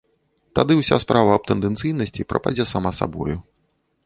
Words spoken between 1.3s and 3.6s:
аб тэндэнцыйнасці прападзе сама сабою.